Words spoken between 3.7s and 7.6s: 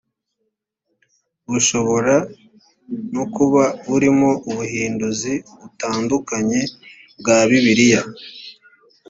burimo ubuhinduzi butandukanye bwa